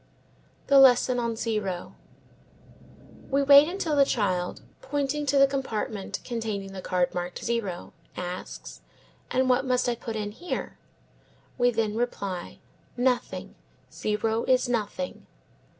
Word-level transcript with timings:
The 0.65 0.79
Lesson 0.79 1.19
on 1.19 1.35
Zero. 1.35 1.93
We 3.29 3.43
wait 3.43 3.67
until 3.67 3.95
the 3.95 4.03
child, 4.03 4.61
pointing 4.81 5.27
to 5.27 5.37
the 5.37 5.45
compartment 5.45 6.21
containing 6.23 6.73
the 6.73 6.81
card 6.81 7.13
marked 7.13 7.43
zero, 7.45 7.93
asks, 8.17 8.81
"And 9.29 9.47
what 9.47 9.63
must 9.63 9.87
I 9.87 9.93
put 9.93 10.15
in 10.15 10.31
here?" 10.31 10.79
We 11.59 11.69
then 11.69 11.95
reply, 11.95 12.57
"Nothing; 12.97 13.53
zero 13.91 14.43
is 14.45 14.67
nothing." 14.67 15.27